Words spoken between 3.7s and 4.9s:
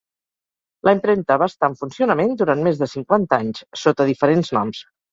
sota diferents noms.